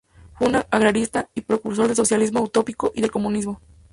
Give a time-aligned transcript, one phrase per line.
[0.33, 3.61] Fue un agrarista y precursor del socialismo utópico y del comunismo.